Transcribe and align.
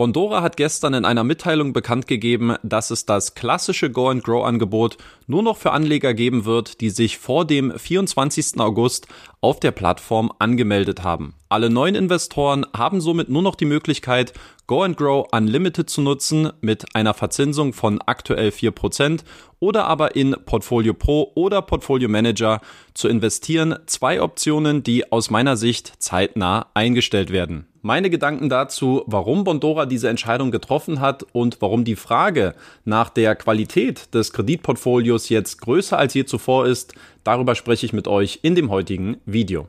Bondora 0.00 0.40
hat 0.40 0.56
gestern 0.56 0.94
in 0.94 1.04
einer 1.04 1.24
Mitteilung 1.24 1.74
bekannt 1.74 2.06
gegeben, 2.06 2.54
dass 2.62 2.90
es 2.90 3.04
das 3.04 3.34
klassische 3.34 3.90
Go 3.90 4.08
and 4.08 4.24
Grow 4.24 4.46
Angebot 4.46 4.96
nur 5.26 5.42
noch 5.42 5.58
für 5.58 5.72
Anleger 5.72 6.14
geben 6.14 6.46
wird, 6.46 6.80
die 6.80 6.88
sich 6.88 7.18
vor 7.18 7.44
dem 7.44 7.78
24. 7.78 8.58
August 8.60 9.08
auf 9.42 9.60
der 9.60 9.72
Plattform 9.72 10.32
angemeldet 10.38 11.02
haben. 11.02 11.34
Alle 11.50 11.68
neuen 11.68 11.94
Investoren 11.94 12.64
haben 12.74 13.02
somit 13.02 13.28
nur 13.28 13.42
noch 13.42 13.56
die 13.56 13.66
Möglichkeit, 13.66 14.32
Go 14.66 14.84
and 14.84 14.96
Grow 14.96 15.26
Unlimited 15.32 15.90
zu 15.90 16.00
nutzen 16.00 16.50
mit 16.62 16.96
einer 16.96 17.12
Verzinsung 17.12 17.74
von 17.74 18.00
aktuell 18.00 18.48
4% 18.48 19.20
oder 19.58 19.84
aber 19.84 20.16
in 20.16 20.34
Portfolio 20.46 20.94
Pro 20.94 21.30
oder 21.34 21.60
Portfolio 21.60 22.08
Manager 22.08 22.62
zu 22.94 23.08
investieren. 23.08 23.76
Zwei 23.84 24.22
Optionen, 24.22 24.82
die 24.82 25.12
aus 25.12 25.28
meiner 25.28 25.58
Sicht 25.58 25.92
zeitnah 25.98 26.68
eingestellt 26.72 27.30
werden. 27.30 27.66
Meine 27.82 28.10
Gedanken 28.10 28.50
dazu, 28.50 29.04
warum 29.06 29.42
Bondora 29.42 29.86
diese 29.86 30.10
Entscheidung 30.10 30.50
getroffen 30.50 31.00
hat 31.00 31.24
und 31.32 31.62
warum 31.62 31.82
die 31.82 31.96
Frage 31.96 32.54
nach 32.84 33.08
der 33.08 33.34
Qualität 33.34 34.12
des 34.12 34.34
Kreditportfolios 34.34 35.30
jetzt 35.30 35.62
größer 35.62 35.96
als 35.96 36.12
je 36.12 36.26
zuvor 36.26 36.66
ist, 36.66 36.92
darüber 37.24 37.54
spreche 37.54 37.86
ich 37.86 37.94
mit 37.94 38.06
euch 38.06 38.40
in 38.42 38.54
dem 38.54 38.68
heutigen 38.68 39.16
Video. 39.24 39.66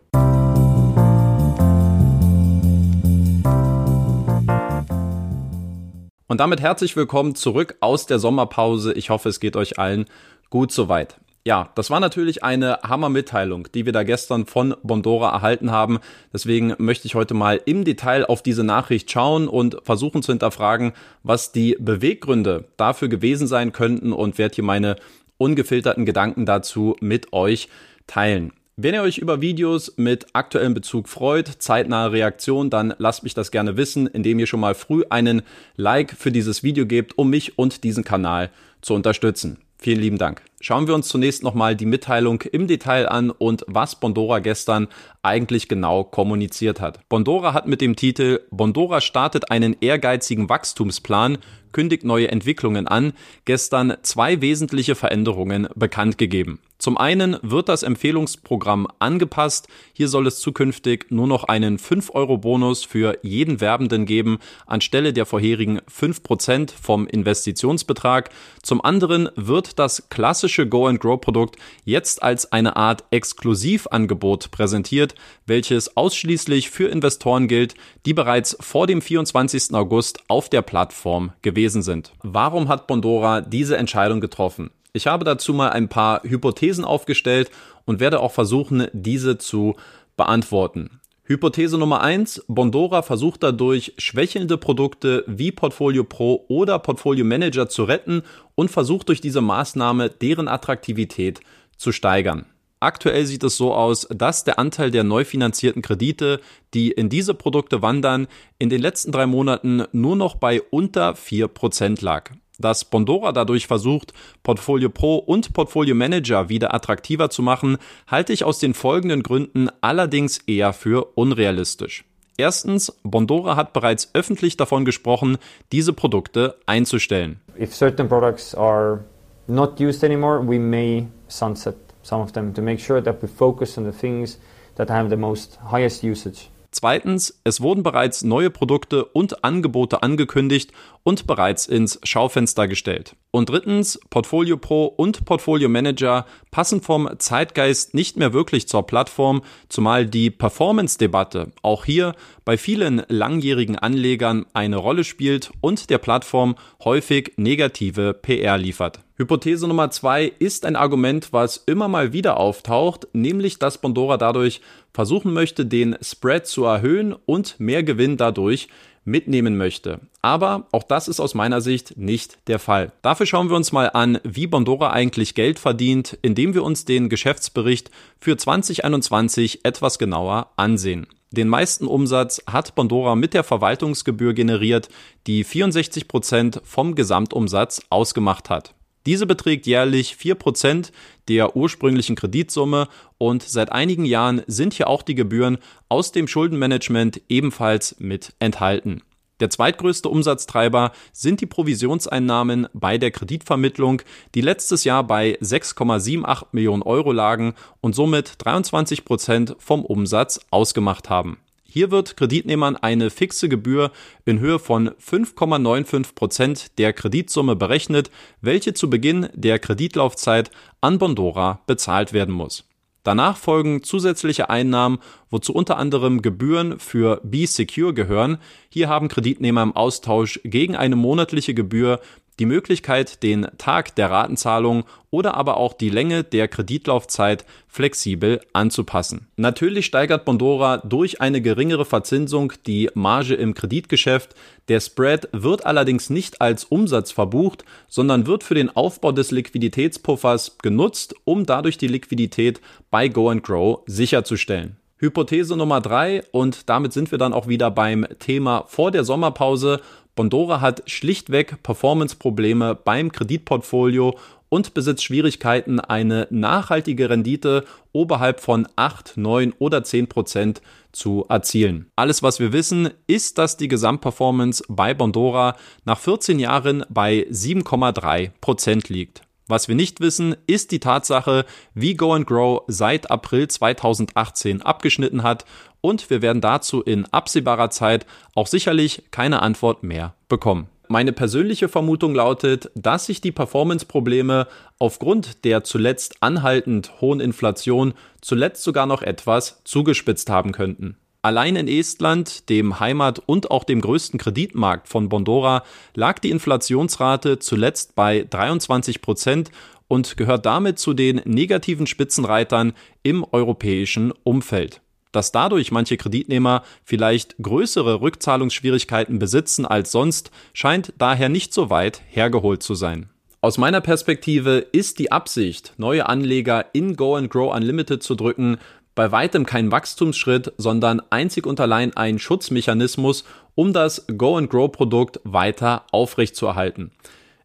Und 6.28 6.40
damit 6.42 6.60
herzlich 6.60 6.98
willkommen 6.98 7.36
zurück 7.36 7.78
aus 7.80 8.08
der 8.08 8.20
Sommerpause. 8.20 8.92
Ich 8.92 9.10
hoffe, 9.10 9.30
es 9.30 9.40
geht 9.40 9.56
euch 9.56 9.80
allen 9.80 10.04
gut 10.50 10.74
soweit. 10.74 11.21
Ja, 11.44 11.72
das 11.74 11.90
war 11.90 12.00
natürlich 12.00 12.44
eine 12.44 12.80
Hammermitteilung, 12.84 13.68
die 13.74 13.88
wir 13.88 13.94
da 13.94 14.04
gestern 14.04 14.46
von 14.46 14.76
Bondora 14.84 15.32
erhalten 15.32 15.72
haben. 15.72 15.98
Deswegen 16.32 16.76
möchte 16.78 17.08
ich 17.08 17.16
heute 17.16 17.34
mal 17.34 17.60
im 17.66 17.84
Detail 17.84 18.26
auf 18.26 18.44
diese 18.44 18.64
Nachricht 18.64 19.10
schauen 19.10 19.48
und 19.48 19.78
versuchen 19.84 20.22
zu 20.22 20.32
hinterfragen, 20.32 20.94
was 21.24 21.52
die 21.52 21.76
Beweggründe 21.80 22.66
dafür 22.78 23.08
gewesen 23.08 23.48
sein 23.48 23.72
könnten 23.72 24.14
und 24.14 24.38
werde 24.38 24.54
hier 24.54 24.64
meine 24.64 24.98
ungefilterten 25.38 26.06
Gedanken 26.06 26.46
dazu 26.46 26.96
mit 27.00 27.34
euch 27.34 27.70
teilen. 28.06 28.54
Wenn 28.78 28.94
ihr 28.94 29.02
euch 29.02 29.18
über 29.18 29.42
Videos 29.42 29.94
mit 29.98 30.28
aktuellem 30.34 30.76
Bezug 30.76 31.10
freut, 31.10 31.48
zeitnahe 31.48 32.12
Reaktion, 32.12 32.70
dann 32.70 32.94
lasst 33.00 33.24
mich 33.24 33.34
das 33.34 33.50
gerne 33.50 33.78
wissen, 33.78 34.06
indem 34.06 34.38
ihr 34.38 34.48
schon 34.48 34.60
mal 34.60 34.76
früh 34.76 35.04
einen 35.10 35.42
Like 35.76 36.16
für 36.18 36.32
dieses 36.32 36.62
Video 36.62 36.86
gebt, 36.86 37.18
um 37.18 37.32
mich 37.32 37.58
und 37.58 37.84
diesen 37.84 38.04
Kanal 38.04 38.52
zu 38.82 38.94
unterstützen. 38.94 39.58
Vielen 39.84 40.00
lieben 40.00 40.20
Dank. 40.20 40.44
Schauen 40.60 40.86
wir 40.86 40.94
uns 40.94 41.08
zunächst 41.08 41.42
nochmal 41.42 41.76
die 41.76 41.88
Mitteilung 41.88 42.44
im 42.44 42.68
Detail 42.68 43.10
an 43.10 43.32
und 43.32 43.66
was 43.68 44.00
Bondora 44.00 44.38
gestern 44.38 44.88
eigentlich 45.24 45.68
genau 45.68 46.04
kommuniziert 46.04 46.80
hat. 46.80 47.00
Bondora 47.10 47.56
hat 47.56 47.68
mit 47.68 47.82
dem 47.82 47.96
Titel 47.96 48.42
Bondora 48.52 49.02
startet 49.02 49.50
einen 49.50 49.76
ehrgeizigen 49.82 50.50
Wachstumsplan, 50.50 51.40
kündigt 51.72 52.04
neue 52.04 52.30
Entwicklungen 52.30 52.88
an, 52.88 53.14
gestern 53.46 53.96
zwei 54.04 54.40
wesentliche 54.42 54.94
Veränderungen 54.94 55.68
bekannt 55.74 56.20
gegeben. 56.20 56.60
Zum 56.82 56.98
einen 56.98 57.38
wird 57.44 57.70
das 57.70 57.84
Empfehlungsprogramm 57.84 58.88
angepasst. 58.98 59.68
Hier 59.94 60.08
soll 60.08 60.26
es 60.26 60.40
zukünftig 60.40 61.12
nur 61.12 61.28
noch 61.28 61.44
einen 61.44 61.78
5-Euro-Bonus 61.78 62.86
für 62.86 63.20
jeden 63.22 63.62
Werbenden 63.62 64.08
geben, 64.08 64.40
anstelle 64.66 65.14
der 65.14 65.28
vorherigen 65.28 65.82
5% 65.82 66.72
vom 66.72 67.06
Investitionsbetrag. 67.06 68.32
Zum 68.64 68.84
anderen 68.84 69.30
wird 69.36 69.78
das 69.78 70.10
klassische 70.10 70.68
Go-and-Grow-Produkt 70.68 71.58
jetzt 71.86 72.24
als 72.24 72.52
eine 72.52 72.76
Art 72.78 73.04
Exklusivangebot 73.12 74.50
präsentiert, 74.50 75.14
welches 75.46 75.96
ausschließlich 75.96 76.72
für 76.72 76.88
Investoren 76.88 77.48
gilt, 77.48 77.76
die 78.08 78.16
bereits 78.16 78.58
vor 78.60 78.88
dem 78.88 79.04
24. 79.04 79.76
August 79.76 80.24
auf 80.30 80.50
der 80.50 80.64
Plattform 80.64 81.34
gewesen 81.44 81.84
sind. 81.84 82.14
Warum 82.24 82.70
hat 82.70 82.88
Bondora 82.88 83.42
diese 83.42 83.78
Entscheidung 83.78 84.20
getroffen? 84.20 84.72
Ich 84.94 85.08
habe 85.08 85.24
dazu 85.24 85.54
mal 85.54 85.70
ein 85.70 85.88
paar 85.88 86.22
Hypothesen 86.24 86.84
aufgestellt 86.84 87.50
und 87.86 88.00
werde 88.00 88.20
auch 88.20 88.32
versuchen, 88.32 88.88
diese 88.92 89.38
zu 89.38 89.76
beantworten. 90.18 91.00
Hypothese 91.24 91.78
Nummer 91.78 92.02
eins: 92.02 92.44
Bondora 92.50 93.02
versucht 93.02 93.42
dadurch, 93.42 93.94
schwächelnde 93.98 94.58
Produkte 94.58 95.24
wie 95.28 95.54
Portfolio 95.54 96.04
Pro 96.04 96.46
oder 96.50 96.78
Portfolio 96.80 97.24
Manager 97.24 97.70
zu 97.70 97.86
retten 97.86 98.24
und 98.56 98.70
versucht 98.70 99.08
durch 99.08 99.22
diese 99.22 99.40
Maßnahme 99.40 100.10
deren 100.10 100.50
Attraktivität 100.50 101.40
zu 101.78 101.94
steigern. 101.94 102.46
Aktuell 102.82 103.26
sieht 103.28 103.44
es 103.44 103.56
so 103.56 103.74
aus, 103.74 104.08
dass 104.10 104.44
der 104.44 104.60
Anteil 104.60 104.92
der 104.92 105.04
neu 105.04 105.24
finanzierten 105.24 105.82
Kredite, 105.82 106.42
die 106.74 106.92
in 106.92 107.10
diese 107.10 107.36
Produkte 107.36 107.82
wandern, 107.82 108.28
in 108.58 108.70
den 108.70 108.82
letzten 108.82 109.12
drei 109.12 109.28
Monaten 109.28 109.86
nur 109.94 110.16
noch 110.16 110.36
bei 110.36 110.62
unter 110.62 111.16
vier 111.16 111.48
Prozent 111.48 112.02
lag. 112.02 112.32
Dass 112.62 112.86
Bondora 112.86 113.32
dadurch 113.32 113.66
versucht, 113.66 114.14
Portfolio 114.44 114.90
Pro 114.90 115.18
und 115.18 115.54
Portfolio 115.54 115.96
Manager 115.96 116.48
wieder 116.48 116.74
attraktiver 116.74 117.32
zu 117.32 117.42
machen, 117.42 117.78
halte 118.08 118.34
ich 118.34 118.44
aus 118.44 118.60
den 118.60 118.76
folgenden 118.76 119.24
Gründen 119.24 119.70
allerdings 119.82 120.38
eher 120.46 120.72
für 120.72 121.06
unrealistisch. 121.16 122.06
Erstens, 122.38 122.96
Bondora 123.04 123.56
hat 123.56 123.74
bereits 123.74 124.12
öffentlich 124.14 124.58
davon 124.58 124.86
gesprochen, 124.86 125.38
diese 125.72 125.94
Produkte 125.94 126.56
einzustellen. 126.66 127.42
If 127.60 127.76
certain 127.76 128.08
products 128.08 128.56
are 128.56 129.04
not 129.48 129.80
used 129.82 130.04
anymore, 130.04 130.48
we 130.48 130.60
may 130.60 131.08
sunset 131.28 131.76
some 132.04 132.22
of 132.22 132.32
them 132.32 132.54
to 132.54 132.62
make 132.62 132.80
sure 132.80 133.02
that 133.04 133.22
we 133.22 133.28
focus 133.28 133.78
on 133.78 133.92
the 133.92 133.98
things 133.98 134.40
that 134.76 134.90
have 134.90 135.10
the 135.10 135.18
most 135.18 135.60
highest 135.72 136.04
usage. 136.04 136.48
Zweitens, 136.74 137.38
es 137.44 137.60
wurden 137.60 137.84
bereits 137.84 138.24
neue 138.24 138.50
Produkte 138.50 139.04
und 139.04 139.44
Angebote 139.44 140.04
angekündigt 140.04 140.72
und 141.04 141.28
bereits 141.28 141.66
ins 141.66 142.00
Schaufenster 142.04 142.68
gestellt. 142.68 143.16
Und 143.32 143.50
drittens, 143.50 144.00
Portfolio 144.10 144.58
Pro 144.58 144.86
und 144.86 145.24
Portfolio 145.24 145.70
Manager 145.70 146.26
passen 146.52 146.82
vom 146.82 147.10
Zeitgeist 147.18 147.94
nicht 147.94 148.18
mehr 148.18 148.34
wirklich 148.34 148.68
zur 148.68 148.86
Plattform, 148.86 149.42
zumal 149.70 150.06
die 150.06 150.30
Performance-Debatte 150.30 151.52
auch 151.62 151.86
hier 151.86 152.14
bei 152.44 152.58
vielen 152.58 153.04
langjährigen 153.08 153.78
Anlegern 153.78 154.46
eine 154.54 154.78
Rolle 154.78 155.06
spielt 155.06 155.52
und 155.62 155.90
der 155.90 155.98
Plattform 155.98 156.56
häufig 156.84 157.34
negative 157.38 158.14
PR 158.14 158.58
liefert. 158.58 159.00
Hypothese 159.16 159.68
Nummer 159.68 159.92
zwei 159.92 160.26
ist 160.40 160.66
ein 160.66 160.76
Argument, 160.76 161.32
was 161.32 161.58
immer 161.58 161.88
mal 161.88 162.12
wieder 162.12 162.38
auftaucht, 162.38 163.08
nämlich 163.14 163.60
dass 163.60 163.78
Bondora 163.78 164.18
dadurch 164.18 164.62
versuchen 164.94 165.32
möchte, 165.32 165.66
den 165.66 165.96
Spread 166.02 166.48
zu 166.48 166.66
erhöhen 166.66 167.16
und 167.26 167.60
mehr 167.60 167.84
Gewinn 167.84 168.18
dadurch 168.18 168.68
mitnehmen 169.04 169.58
möchte. 169.58 170.00
Aber 170.22 170.68
auch 170.72 170.84
das 170.84 171.08
ist 171.08 171.20
aus 171.20 171.34
meiner 171.34 171.62
Sicht 171.62 171.98
nicht 171.98 172.38
der 172.48 172.60
Fall. 172.60 172.92
Dafür 173.02 173.26
schauen 173.26 173.50
wir 173.50 173.56
uns 173.56 173.72
mal 173.72 173.90
an, 173.90 174.20
wie 174.24 174.48
Bondora 174.48 174.92
eigentlich 174.92 175.36
Geld 175.36 175.60
verdient, 175.60 176.18
indem 176.22 176.54
wir 176.54 176.64
uns 176.64 176.86
den 176.86 177.10
Geschäftsbericht 177.10 177.92
für 178.20 178.38
2021 178.38 179.66
etwas 179.66 180.00
genauer 180.00 180.52
ansehen. 180.56 181.08
Den 181.32 181.48
meisten 181.48 181.88
Umsatz 181.88 182.44
hat 182.46 182.76
Bondora 182.76 183.16
mit 183.16 183.34
der 183.34 183.46
Verwaltungsgebühr 183.46 184.34
generiert, 184.34 184.90
die 185.28 185.46
64 185.46 186.10
Prozent 186.10 186.62
vom 186.66 186.94
Gesamtumsatz 186.94 187.82
ausgemacht 187.90 188.50
hat. 188.50 188.76
Diese 189.06 189.26
beträgt 189.26 189.66
jährlich 189.66 190.16
4% 190.20 190.92
der 191.28 191.56
ursprünglichen 191.56 192.16
Kreditsumme 192.16 192.88
und 193.18 193.44
seit 193.44 193.72
einigen 193.72 194.06
Jahren 194.06 194.44
sind 194.48 194.74
hier 194.74 194.88
auch 194.88 195.02
die 195.02 195.16
Gebühren 195.16 195.58
aus 195.90 196.12
dem 196.12 196.28
Schuldenmanagement 196.28 197.22
ebenfalls 197.30 197.96
mit 198.00 198.34
enthalten. 198.40 199.02
Der 199.42 199.50
zweitgrößte 199.50 200.08
Umsatztreiber 200.08 200.92
sind 201.12 201.42
die 201.42 201.48
Provisionseinnahmen 201.48 202.68
bei 202.74 203.00
der 203.00 203.10
Kreditvermittlung, 203.10 204.04
die 204.36 204.42
letztes 204.42 204.84
Jahr 204.84 205.04
bei 205.04 205.36
6,78 205.42 206.46
Millionen 206.52 206.84
Euro 206.84 207.12
lagen 207.12 207.56
und 207.82 207.96
somit 207.96 208.36
23 208.38 209.04
Prozent 209.04 209.56
vom 209.58 209.84
Umsatz 209.84 210.40
ausgemacht 210.52 211.10
haben. 211.10 211.40
Hier 211.74 211.90
wird 211.90 212.18
Kreditnehmern 212.18 212.76
eine 212.76 213.10
fixe 213.10 213.48
Gebühr 213.48 213.92
in 214.26 214.40
Höhe 214.40 214.60
von 214.60 214.90
5,95 214.90 216.16
Prozent 216.16 216.78
der 216.78 216.92
Kreditsumme 216.92 217.56
berechnet, 217.56 218.12
welche 218.42 218.74
zu 218.74 218.90
Beginn 218.90 219.30
der 219.34 219.58
Kreditlaufzeit 219.58 220.52
an 220.82 220.98
Bondora 220.98 221.62
bezahlt 221.68 222.12
werden 222.12 222.36
muss. 222.36 222.66
Danach 223.04 223.38
folgen 223.38 223.84
zusätzliche 223.84 224.50
Einnahmen, 224.50 225.00
wozu 225.30 225.54
unter 225.54 225.78
anderem 225.78 226.22
Gebühren 226.22 226.78
für 226.78 227.22
B-Secure 227.24 227.94
gehören. 227.94 228.40
Hier 228.68 228.90
haben 228.90 229.08
Kreditnehmer 229.08 229.64
im 229.64 229.74
Austausch 229.74 230.42
gegen 230.44 230.76
eine 230.76 230.98
monatliche 230.98 231.54
Gebühr 231.54 232.02
die 232.42 232.48
Möglichkeit, 232.48 233.22
den 233.22 233.46
Tag 233.60 233.94
der 233.96 234.10
Ratenzahlung 234.10 234.86
oder 235.12 235.36
aber 235.36 235.58
auch 235.58 235.74
die 235.74 235.92
Länge 235.92 236.24
der 236.24 236.48
Kreditlaufzeit 236.48 237.46
flexibel 237.68 238.42
anzupassen. 238.52 239.28
Natürlich 239.36 239.86
steigert 239.86 240.26
Bondora 240.26 240.78
durch 240.78 241.22
eine 241.22 241.40
geringere 241.44 241.86
Verzinsung 241.86 242.54
die 242.66 242.90
Marge 242.96 243.36
im 243.36 243.54
Kreditgeschäft. 243.54 244.34
Der 244.70 244.80
Spread 244.80 245.30
wird 245.34 245.68
allerdings 245.68 246.10
nicht 246.10 246.42
als 246.42 246.64
Umsatz 246.64 247.12
verbucht, 247.12 247.64
sondern 247.88 248.26
wird 248.26 248.44
für 248.44 248.56
den 248.56 248.76
Aufbau 248.76 249.12
des 249.12 249.30
Liquiditätspuffers 249.30 250.58
genutzt, 250.64 251.14
um 251.26 251.46
dadurch 251.46 251.78
die 251.78 251.90
Liquidität 251.90 252.60
bei 252.90 253.08
Go 253.08 253.30
and 253.30 253.44
Grow 253.44 253.82
sicherzustellen. 253.86 254.78
Hypothese 255.02 255.58
Nummer 255.58 255.82
drei 255.82 256.24
und 256.32 256.70
damit 256.70 256.94
sind 256.94 257.10
wir 257.10 257.18
dann 257.18 257.34
auch 257.34 257.48
wieder 257.48 257.72
beim 257.72 258.06
Thema 258.20 258.66
vor 258.68 258.92
der 258.92 259.04
Sommerpause. 259.04 259.82
Bondora 260.16 260.62
hat 260.62 260.84
schlichtweg 260.88 261.64
Performance-Probleme 261.64 262.76
beim 262.76 263.12
Kreditportfolio 263.12 264.18
und 264.50 264.74
besitzt 264.74 265.04
Schwierigkeiten, 265.04 265.80
eine 265.80 266.28
nachhaltige 266.30 267.10
Rendite 267.10 267.64
oberhalb 267.94 268.42
von 268.42 268.68
8, 268.76 269.14
9 269.16 269.54
oder 269.60 269.86
10 269.86 270.08
Prozent 270.08 270.62
zu 270.92 271.26
erzielen. 271.30 271.90
Alles, 271.96 272.22
was 272.22 272.42
wir 272.42 272.52
wissen, 272.52 272.90
ist, 273.08 273.38
dass 273.38 273.56
die 273.56 273.70
Gesamtperformance 273.70 274.64
bei 274.68 274.94
Bondora 274.94 275.56
nach 275.86 276.00
14 276.00 276.38
Jahren 276.38 276.84
bei 276.90 277.26
7,3 277.32 278.32
Prozent 278.42 278.90
liegt. 278.90 279.22
Was 279.48 279.68
wir 279.68 279.76
nicht 279.76 280.00
wissen, 280.00 280.36
ist 280.48 280.72
die 280.72 280.80
Tatsache, 280.80 281.46
wie 281.74 281.96
Go 281.96 282.14
and 282.14 282.26
Grow 282.26 282.64
seit 282.68 283.12
April 283.12 283.50
2018 283.50 284.62
abgeschnitten 284.62 285.24
hat 285.24 285.46
und 285.82 286.10
wir 286.10 286.22
werden 286.22 286.42
dazu 286.42 286.82
in 286.82 287.06
absehbarer 287.06 287.70
Zeit 287.70 288.06
auch 288.36 288.48
sicherlich 288.48 289.04
keine 289.12 289.42
Antwort 289.42 289.84
mehr 289.84 290.14
bekommen. 290.30 290.68
Meine 290.88 291.14
persönliche 291.14 291.70
Vermutung 291.70 292.14
lautet, 292.16 292.70
dass 292.76 293.06
sich 293.06 293.22
die 293.22 293.32
Performance-Probleme 293.32 294.48
aufgrund 294.78 295.46
der 295.46 295.64
zuletzt 295.64 296.18
anhaltend 296.22 297.00
hohen 297.00 297.22
Inflation 297.22 297.94
zuletzt 298.20 298.64
sogar 298.64 298.86
noch 298.86 299.02
etwas 299.02 299.62
zugespitzt 299.64 300.30
haben 300.30 300.52
könnten. 300.52 300.98
Allein 301.22 301.56
in 301.56 301.68
Estland, 301.68 302.50
dem 302.50 302.80
Heimat- 302.80 303.22
und 303.26 303.52
auch 303.52 303.64
dem 303.64 303.80
größten 303.80 304.20
Kreditmarkt 304.20 304.88
von 304.88 305.08
Bondora, 305.08 305.64
lag 305.94 306.20
die 306.20 306.32
Inflationsrate 306.32 307.40
zuletzt 307.40 307.96
bei 307.96 308.26
23 308.30 309.02
Prozent 309.02 309.52
und 309.88 310.18
gehört 310.18 310.46
damit 310.46 310.80
zu 310.80 310.94
den 310.94 311.22
negativen 311.26 311.86
Spitzenreitern 311.86 312.74
im 313.04 313.24
europäischen 313.24 314.12
Umfeld. 314.24 314.82
Dass 315.12 315.32
dadurch 315.32 315.72
manche 315.72 315.98
Kreditnehmer 315.98 316.64
vielleicht 316.84 317.36
größere 317.42 318.02
Rückzahlungsschwierigkeiten 318.02 319.20
besitzen 319.20 319.66
als 319.66 319.92
sonst, 319.92 320.32
scheint 320.54 320.94
daher 320.98 321.30
nicht 321.30 321.54
so 321.54 321.70
weit 321.70 322.02
hergeholt 322.08 322.64
zu 322.64 322.76
sein. 322.76 323.10
Aus 323.42 323.58
meiner 323.58 323.82
Perspektive 323.82 324.68
ist 324.72 325.00
die 325.00 325.12
Absicht, 325.12 325.74
neue 325.78 326.08
Anleger 326.08 326.66
in 326.74 326.96
Go 326.96 327.16
and 327.16 327.30
Grow 327.32 327.54
Unlimited 327.54 328.04
zu 328.04 328.16
drücken, 328.16 328.58
bei 328.94 329.12
weitem 329.12 329.46
kein 329.46 329.72
Wachstumsschritt, 329.72 330.54
sondern 330.58 331.02
einzig 331.10 331.48
und 331.48 331.60
allein 331.60 331.96
ein 331.96 332.20
Schutzmechanismus, 332.20 333.24
um 333.56 333.74
das 333.74 334.06
Go 334.18 334.38
and 334.38 334.50
Grow 334.50 334.72
Produkt 334.72 335.20
weiter 335.24 335.86
aufrechtzuerhalten. 335.92 336.92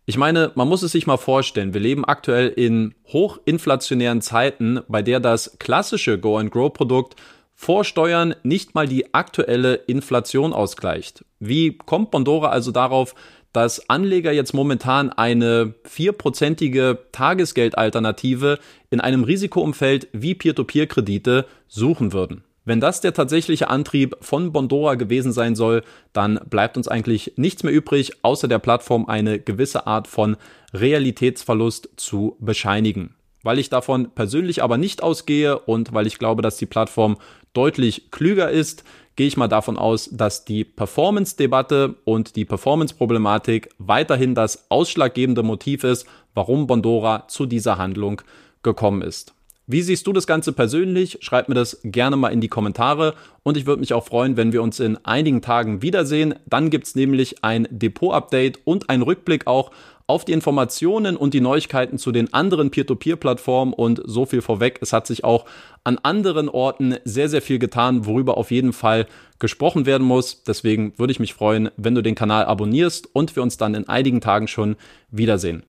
Ich 0.04 0.18
meine, 0.18 0.52
man 0.54 0.68
muss 0.68 0.82
es 0.82 0.92
sich 0.92 1.06
mal 1.06 1.16
vorstellen, 1.16 1.74
wir 1.74 1.80
leben 1.80 2.04
aktuell 2.04 2.48
in 2.48 2.94
hochinflationären 3.08 4.20
Zeiten, 4.20 4.80
bei 4.86 5.02
der 5.02 5.18
das 5.18 5.56
klassische 5.58 6.18
Go 6.18 6.36
and 6.36 6.52
Grow 6.52 6.72
Produkt 6.72 7.16
vor 7.56 7.84
Steuern 7.84 8.36
nicht 8.44 8.74
mal 8.74 8.86
die 8.86 9.14
aktuelle 9.14 9.74
Inflation 9.74 10.52
ausgleicht. 10.52 11.24
Wie 11.40 11.76
kommt 11.76 12.10
Bondora 12.10 12.50
also 12.50 12.70
darauf, 12.70 13.14
dass 13.52 13.88
Anleger 13.88 14.32
jetzt 14.32 14.52
momentan 14.52 15.10
eine 15.10 15.74
vierprozentige 15.84 16.98
Tagesgeldalternative 17.12 18.58
in 18.90 19.00
einem 19.00 19.24
Risikoumfeld 19.24 20.08
wie 20.12 20.34
Peer-to-Peer-Kredite 20.34 21.46
suchen 21.66 22.12
würden? 22.12 22.44
Wenn 22.66 22.80
das 22.80 23.00
der 23.00 23.14
tatsächliche 23.14 23.70
Antrieb 23.70 24.16
von 24.20 24.52
Bondora 24.52 24.96
gewesen 24.96 25.32
sein 25.32 25.54
soll, 25.56 25.82
dann 26.12 26.38
bleibt 26.50 26.76
uns 26.76 26.88
eigentlich 26.88 27.32
nichts 27.36 27.62
mehr 27.62 27.72
übrig, 27.72 28.12
außer 28.22 28.48
der 28.48 28.58
Plattform 28.58 29.06
eine 29.06 29.40
gewisse 29.40 29.86
Art 29.86 30.08
von 30.08 30.36
Realitätsverlust 30.74 31.88
zu 31.96 32.36
bescheinigen. 32.40 33.14
Weil 33.46 33.60
ich 33.60 33.70
davon 33.70 34.10
persönlich 34.10 34.64
aber 34.64 34.76
nicht 34.76 35.04
ausgehe 35.04 35.56
und 35.56 35.94
weil 35.94 36.08
ich 36.08 36.18
glaube, 36.18 36.42
dass 36.42 36.56
die 36.56 36.66
Plattform 36.66 37.16
deutlich 37.52 38.10
klüger 38.10 38.50
ist, 38.50 38.82
gehe 39.14 39.28
ich 39.28 39.36
mal 39.36 39.46
davon 39.46 39.78
aus, 39.78 40.10
dass 40.12 40.44
die 40.44 40.64
Performance-Debatte 40.64 41.94
und 42.04 42.34
die 42.34 42.44
Performance-Problematik 42.44 43.68
weiterhin 43.78 44.34
das 44.34 44.68
ausschlaggebende 44.68 45.44
Motiv 45.44 45.84
ist, 45.84 46.08
warum 46.34 46.66
Bondora 46.66 47.28
zu 47.28 47.46
dieser 47.46 47.78
Handlung 47.78 48.20
gekommen 48.64 49.00
ist. 49.00 49.32
Wie 49.68 49.82
siehst 49.82 50.08
du 50.08 50.12
das 50.12 50.26
Ganze 50.26 50.52
persönlich? 50.52 51.18
Schreib 51.20 51.48
mir 51.48 51.54
das 51.54 51.78
gerne 51.84 52.16
mal 52.16 52.28
in 52.30 52.40
die 52.40 52.48
Kommentare 52.48 53.14
und 53.44 53.56
ich 53.56 53.66
würde 53.66 53.78
mich 53.78 53.94
auch 53.94 54.04
freuen, 54.04 54.36
wenn 54.36 54.52
wir 54.52 54.62
uns 54.62 54.80
in 54.80 54.98
einigen 55.04 55.40
Tagen 55.40 55.82
wiedersehen. 55.82 56.34
Dann 56.46 56.70
gibt's 56.70 56.96
nämlich 56.96 57.44
ein 57.44 57.68
Depot-Update 57.70 58.58
und 58.64 58.90
ein 58.90 59.02
Rückblick 59.02 59.46
auch 59.46 59.70
auf 60.08 60.24
die 60.24 60.32
Informationen 60.32 61.16
und 61.16 61.34
die 61.34 61.40
Neuigkeiten 61.40 61.98
zu 61.98 62.12
den 62.12 62.32
anderen 62.32 62.70
Peer-to-Peer-Plattformen 62.70 63.72
und 63.72 64.00
so 64.04 64.24
viel 64.24 64.40
vorweg. 64.40 64.78
Es 64.80 64.92
hat 64.92 65.06
sich 65.06 65.24
auch 65.24 65.46
an 65.82 65.98
anderen 66.02 66.48
Orten 66.48 66.96
sehr, 67.04 67.28
sehr 67.28 67.42
viel 67.42 67.58
getan, 67.58 68.06
worüber 68.06 68.36
auf 68.36 68.50
jeden 68.50 68.72
Fall 68.72 69.06
gesprochen 69.38 69.84
werden 69.84 70.06
muss. 70.06 70.44
Deswegen 70.44 70.96
würde 70.96 71.12
ich 71.12 71.20
mich 71.20 71.34
freuen, 71.34 71.70
wenn 71.76 71.94
du 71.94 72.02
den 72.02 72.14
Kanal 72.14 72.44
abonnierst 72.44 73.08
und 73.14 73.34
wir 73.34 73.42
uns 73.42 73.56
dann 73.56 73.74
in 73.74 73.88
einigen 73.88 74.20
Tagen 74.20 74.46
schon 74.46 74.76
wiedersehen. 75.10 75.64